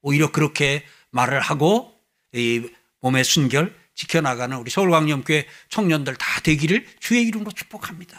[0.00, 1.94] 오히려 그렇게 말을 하고
[2.34, 2.68] 이
[3.00, 8.18] 몸의 순결 지켜나가는 우리 서울광염교회 청년들 다 되기를 주의 이름으로 축복합니다.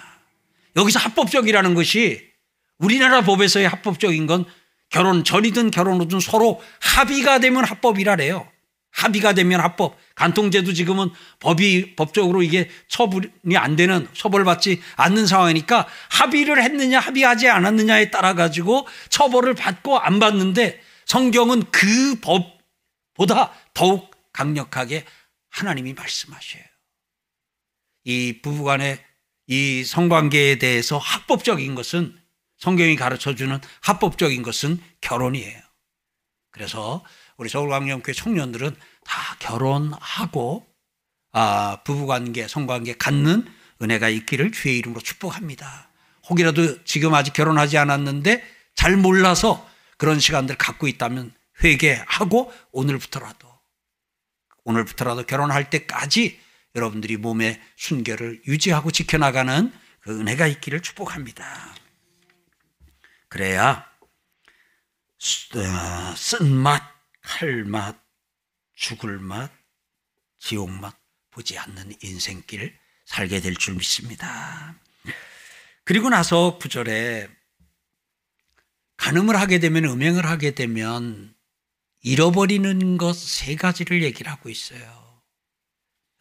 [0.76, 2.32] 여기서 합법적이라는 것이
[2.78, 4.46] 우리나라 법에서의 합법적인 건
[4.90, 8.48] 결혼 전이든 결혼 후든 서로 합의가 되면 합법이라래요.
[8.92, 9.98] 합의가 되면 합법.
[10.14, 18.12] 간통죄도 지금은 법이 법적으로 이게 처분이 안 되는 처벌받지 않는 상황이니까 합의를 했느냐 합의하지 않았느냐에
[18.12, 22.63] 따라 가지고 처벌을 받고 안 받는데 성경은 그 법
[23.14, 25.06] 보다 더욱 강력하게
[25.50, 26.64] 하나님이 말씀하셔요.
[28.06, 29.04] 이 부부간의
[29.48, 32.18] 이 성관계에 대해서 합법적인 것은
[32.58, 35.62] 성경이 가르쳐 주는 합법적인 것은 결혼이에요.
[36.52, 37.04] 그래서
[37.38, 40.68] 우리 서울광명교회 청년들은 다 결혼하고
[41.32, 43.46] 아, 부부관계, 성관계 갖는
[43.82, 45.90] 은혜가 있기를 주의 이름으로 축복합니다.
[46.30, 48.44] 혹이라도 지금 아직 결혼하지 않았는데
[48.76, 53.52] 잘 몰라서 그런 시간들 갖고 있다면 회개하고 오늘부터라도
[54.64, 56.40] 오늘부터라도 결혼할 때까지
[56.76, 61.76] 여러분들이 몸의 순결을 유지하고 지켜나가는 그 은혜가 있기를 축복합니다.
[63.28, 63.88] 그래야
[65.56, 66.84] 어, 쓴맛,
[67.22, 67.98] 칼맛,
[68.76, 69.52] 죽을 맛,
[70.40, 70.96] 지옥 맛
[71.32, 74.76] 보지 않는 인생길 살게 될 줄 믿습니다.
[75.86, 77.30] 그리고 나서 구절에
[78.98, 81.33] 간음을 하게 되면 음행을 하게 되면
[82.04, 85.22] 잃어버리는 것 세 가지를 얘기를 하고 있어요.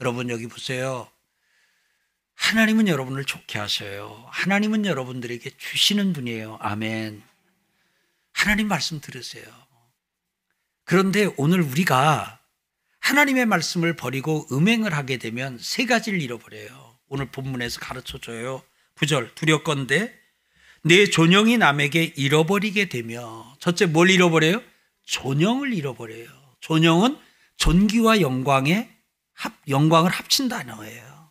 [0.00, 1.08] 여러분 여기 보세요.
[2.34, 4.26] 하나님은 여러분을 좋게 하셔요.
[4.30, 6.58] 하나님은 여러분들에게 주시는 분이에요.
[6.60, 7.22] 아멘.
[8.32, 9.44] 하나님 말씀 들으세요.
[10.84, 12.40] 그런데 오늘 우리가
[13.00, 16.98] 하나님의 말씀을 버리고 음행을 하게 되면 세 가지를 잃어버려요.
[17.08, 18.62] 오늘 본문에서 가르쳐 줘요.
[18.96, 20.12] 9절 두렵건대
[20.82, 24.62] 내 존영이 남에게 잃어버리게 되며 첫째 뭘 잃어버려요?
[25.12, 26.26] 존영을 잃어버려요.
[26.60, 27.18] 존영은
[27.58, 28.90] 존귀와 영광의
[29.34, 31.30] 합, 영광을 합친 단어예요.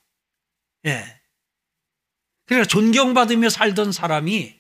[0.85, 1.21] 예.
[2.45, 4.55] 그러니까 존경받으며 살던 사람이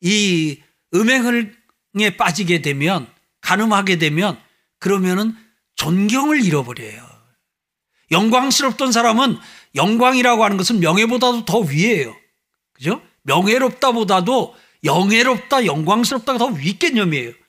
[0.00, 0.62] 이
[0.94, 4.40] 음행에 빠지게 되면 가늠하게 되면
[4.78, 5.36] 그러면은
[5.76, 7.06] 존경을 잃어버려요.
[8.10, 9.38] 영광스럽던 사람은
[9.74, 12.16] 영광이라고 하는 것은 명예보다도 더 위에요.
[12.72, 13.02] 그죠?
[13.22, 17.41] 명예롭다보다도 영예롭다, 영광스럽다가 더 위 개념이에요.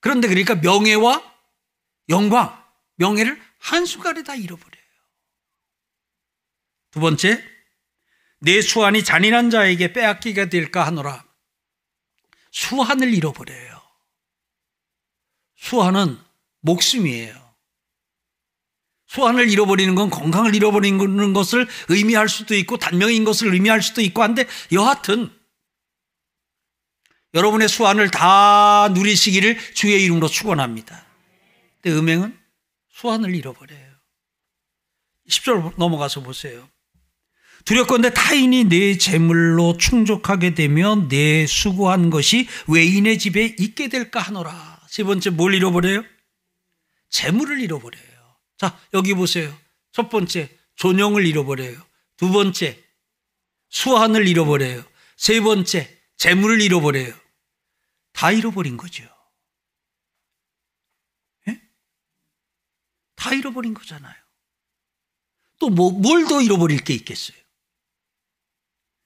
[0.00, 1.22] 그런데 그러니까 명예와
[2.08, 2.64] 영광,
[2.96, 4.84] 명예를 한순간에 다 잃어버려요.
[6.90, 7.44] 두 번째,
[8.40, 11.24] 내 수완이 잔인한 자에게 빼앗기게 될까 하노라.
[12.50, 13.82] 수완을 잃어버려요.
[15.56, 16.18] 수완은
[16.60, 17.48] 목숨이에요.
[19.08, 24.46] 수완을 잃어버리는 건 건강을 잃어버리는 것을 의미할 수도 있고 단명인 것을 의미할 수도 있고 한데
[24.70, 25.37] 여하튼
[27.38, 31.06] 여러분의 수완을 다 누리시기를 주의 이름으로 축원합니다.
[31.80, 32.36] 근데 음행은
[32.90, 33.88] 수완을 잃어버려요.
[35.28, 36.68] 10절 넘어가서 보세요.
[37.64, 44.80] 두렵건대 타인이 내 재물로 충족하게 되면 내 수고한 것이 외인의 집에 있게 될까 하노라.
[44.88, 46.02] 세 번째 뭘 잃어버려요?
[47.10, 48.02] 재물을 잃어버려요.
[48.56, 49.56] 자, 여기 보세요.
[49.92, 51.76] 첫 번째, 존영을 잃어버려요.
[52.16, 52.82] 두 번째,
[53.68, 54.82] 수완을 잃어버려요.
[55.16, 57.27] 세 번째, 재물을 잃어버려요.
[58.18, 59.04] 다 잃어버린 거죠.
[61.46, 61.70] 예?
[63.14, 64.20] 다 잃어버린 거잖아요.
[65.60, 67.38] 또 뭐, 뭘더 잃어버릴 게 있겠어요?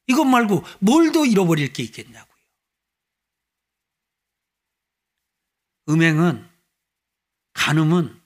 [0.07, 2.43] 이것 말고 뭘 더 잃어버릴 게 있겠냐고요.
[5.91, 6.51] 음행은,
[7.53, 8.23] 간음은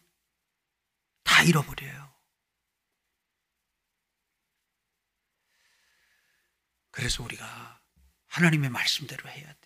[1.25, 2.15] 다 잃어버려요.
[6.93, 7.83] 그래서 우리가
[8.29, 9.66] 하나님의 말씀대로 해야 돼요.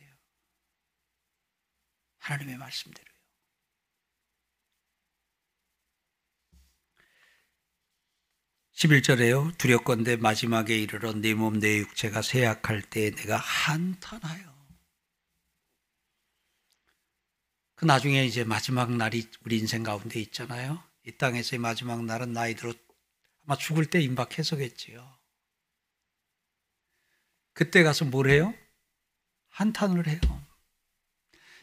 [2.21, 3.11] 하나님의 말씀대로요.
[8.75, 14.51] (11절에요) 두렵건대 마지막에 이르러 내 몸 내 육체가 쇠약할 때 내가 한탄하여
[17.75, 22.73] 그 나중에 이제 마지막 날이 우리 인생 가운데 있잖아요 이 땅에서의 마지막 날은 나이 들어
[23.47, 25.19] 아마 죽을 때 임박해서겠지요.
[27.53, 28.55] 그때 가서 뭘 해요?
[29.49, 30.21] 한탄을 해요.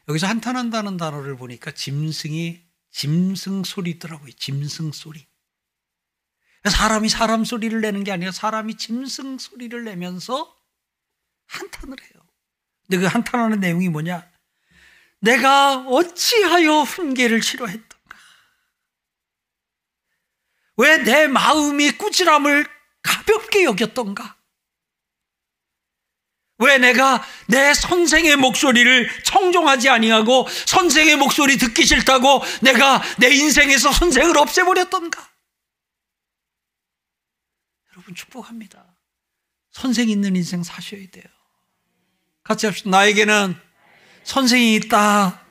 [0.07, 4.31] 여기서 한탄한다는 단어를 보니까 짐승이 짐승 소리 있더라고요.
[4.31, 5.27] 짐승 소리.
[6.69, 10.55] 사람이 사람 소리를 내는 게 아니라 사람이 짐승 소리를 내면서
[11.47, 12.27] 한탄을 해요.
[12.87, 14.29] 근데 그 한탄하는 내용이 뭐냐?
[15.19, 18.17] 내가 어찌하여 훈계를 싫어했던가?
[20.77, 22.65] 왜 내 마음이 꾸지람을
[23.01, 24.36] 가볍게 여겼던가?
[26.59, 34.37] 왜 내가 내 선생의 목소리를 청종하지 아니하고 선생의 목소리 듣기 싫다고 내가 내 인생에서 선생을
[34.37, 35.29] 없애버렸던가?
[37.93, 38.85] 여러분 축복합니다.
[39.71, 41.25] 선생 있는 인생 사셔야 돼요.
[42.43, 42.89] 같이 합시다.
[42.89, 43.55] 나에게는
[44.23, 45.41] 선생이 있다.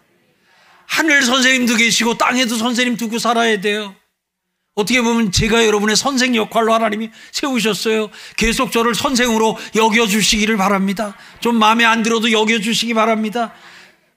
[0.86, 3.94] 하늘 선생님도 계시고 땅에도 선생님 두고 살아야 돼요.
[4.76, 8.10] 어떻게 보면 제가 여러분의 선생 역할로 하나님이 세우셨어요.
[8.36, 11.16] 계속 저를 선생으로 여겨주시기를 바랍니다.
[11.40, 13.54] 좀 마음에 안 들어도 여겨주시기 바랍니다.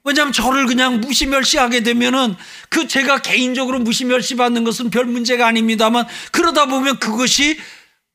[0.04, 2.36] 왜냐하면 저를 그냥 무시멸시하게 되면은
[2.68, 7.58] 그 제가 개인적으로 무시멸시 받는 것은 별 문제가 아닙니다만 그러다 보면 그것이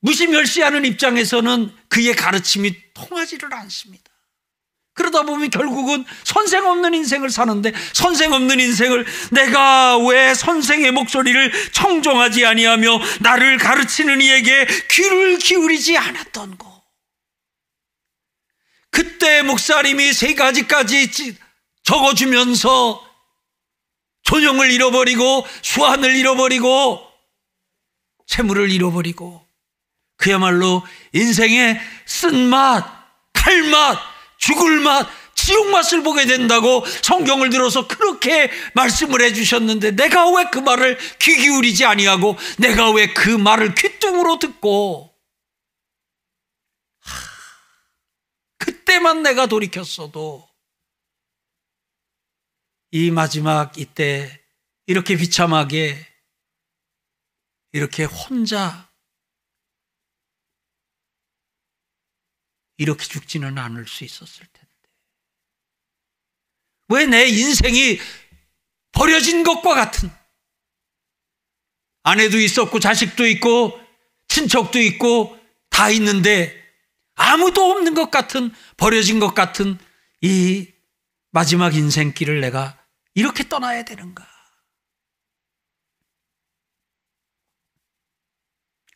[0.01, 4.11] 무시멸시하는 입장에서는 그의 가르침이 통하지를 않습니다.
[4.95, 12.45] 그러다 보면 결국은 선생 없는 인생을 사는데 선생 없는 인생을 내가 왜 선생의 목소리를 청종하지
[12.45, 16.83] 아니하며 나를 가르치는 이에게 귀를 기울이지 않았던 거.
[18.89, 21.35] 그때 목사님이 세 가지까지
[21.83, 23.05] 적어주면서
[24.23, 27.05] 존영을 잃어버리고 수완을 잃어버리고
[28.27, 29.45] 채무를 잃어버리고
[30.15, 32.85] 그야말로 인생의 쓴맛,
[33.33, 34.14] 칼맛,
[34.45, 40.97] 죽을 맛, 지옥 맛을 보게 된다고 성경을 들어서 그렇게 말씀을 해주셨는데 내가 왜 그 말을
[41.19, 45.13] 귀 기울이지 아니하고 내가 왜 그 말을 귓등으로 듣고?
[46.99, 47.11] 하,
[48.59, 50.47] 그때만 내가 돌이켰어도
[52.91, 54.41] 이 마지막 이때
[54.85, 56.05] 이렇게 비참하게
[57.73, 58.84] 이렇게 혼자
[62.77, 64.65] 이렇게 죽지는 않을 수 있었을 텐데.
[66.89, 67.99] 왜 내 인생이
[68.91, 70.09] 버려진 것과 같은
[72.03, 73.79] 아내도 있었고 자식도 있고
[74.27, 75.37] 친척도 있고
[75.69, 76.63] 다 있는데
[77.15, 79.79] 아무도 없는 것 같은 버려진 것 같은
[80.21, 80.71] 이
[81.31, 82.81] 마지막 인생길을 내가
[83.13, 84.25] 이렇게 떠나야 되는가?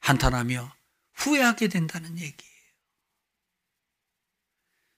[0.02, 0.76] 한탄하며
[1.14, 2.49] 후회하게 된다는 얘기.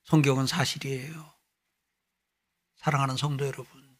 [0.04, 1.34] 성경은 사실이에요.
[2.78, 3.98] 사랑하는 성도 여러분,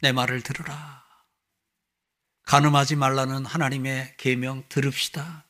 [0.00, 1.02] 내 말을 들으라.
[2.44, 5.46] 가늠하지 말라는 하나님의 계명 들읍시다.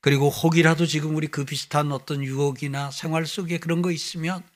[0.00, 4.46] 그리고 혹이라도 지금 우리 그 비슷한 어떤 유혹이나 생활 속에 그런 거 있으면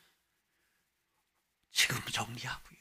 [1.72, 2.78] 지금 정리하고요.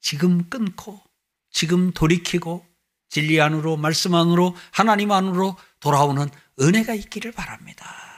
[0.00, 1.02] 지금 끊고
[1.50, 2.66] 지금 돌이키고
[3.08, 6.30] 진리 안으로 말씀 안으로 하나님 안으로 돌아오는
[6.60, 8.09] 은혜가 있기를 바랍니다.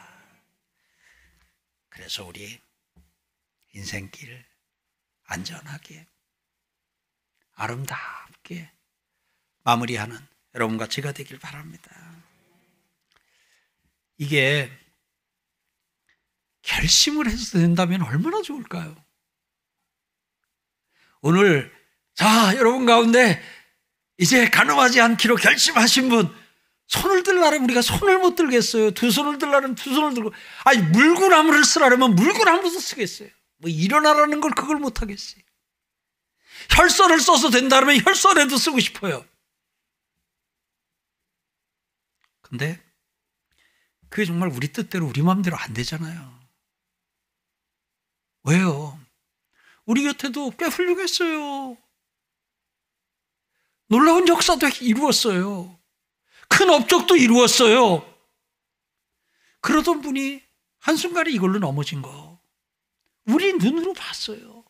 [1.92, 2.58] 그래서 우리
[3.74, 4.44] 인생길
[5.24, 6.06] 안전하게
[7.54, 8.70] 아름답게
[9.62, 10.18] 마무리하는
[10.54, 11.90] 여러분과 제가 되길 바랍니다.
[14.16, 14.70] 이게
[16.62, 18.96] 결심을 해서 된다면 얼마나 좋을까요?
[21.20, 21.72] 오늘
[22.14, 23.42] 자 여러분 가운데
[24.16, 26.41] 이제 가늠하지 않기로 결심하신 분
[26.92, 28.90] 손을 들라면 우리가 손을 못 들겠어요.
[28.90, 30.30] 두 손을 들라면 두 손을 들고.
[30.64, 33.30] 아니, 물구나무를 쓰라면 물구나무도 쓰겠어요.
[33.56, 35.42] 뭐 일어나라는 걸 그걸 못 하겠어요.
[36.70, 39.24] 혈서를 써서 된다면 혈서라도 쓰고 싶어요.
[42.42, 42.78] 근데
[44.10, 46.38] 그게 정말 우리 뜻대로 우리 마음대로 안 되잖아요.
[48.44, 49.00] 왜요?
[49.86, 51.78] 우리 곁에도 꽤 훌륭했어요.
[53.86, 55.81] 놀라운 역사도 이루었어요.
[56.52, 58.06] 큰 업적도 이루었어요.
[59.62, 60.42] 그러던 분이
[60.80, 62.38] 한순간에 이걸로 넘어진 거.
[63.24, 64.64] 우리 눈으로 봤어요.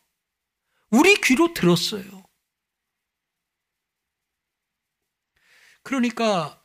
[0.91, 2.23] 우리 귀로 들었어요.
[5.81, 6.63] 그러니까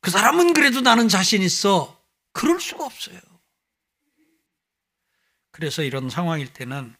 [0.00, 2.04] 그 사람은 그래도 나는 자신 있어.
[2.32, 3.18] 그럴 수가 없어요.
[5.50, 6.94] 그래서 이런 상황일 때는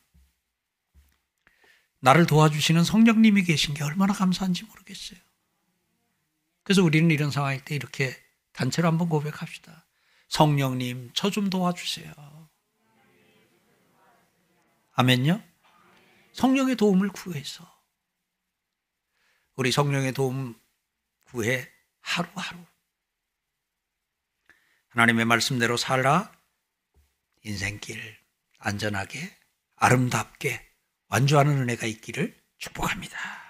[1.99, 5.30] 나를 도와주시는 성령님이 계신 게 얼마나 감사한지 모르겠어요.
[6.71, 8.17] 그래서 우리는 이런 상황일 때 이렇게
[8.53, 9.89] 단체로 한번 고백합시다.
[10.29, 12.13] 성령님, 저 좀 도와주세요.
[14.93, 15.43] 아멘요?
[16.31, 17.69] 성령의 도움을 구해서
[19.57, 20.55] 우리 성령의 도움
[21.25, 21.69] 구해
[22.03, 22.65] 하루하루
[24.91, 26.31] 하나님의 말씀대로 살아
[27.43, 28.01] 인생길
[28.59, 29.37] 안전하게
[29.75, 30.65] 아름답게
[31.09, 33.50] 완주하는 은혜가 있기를 축복합니다.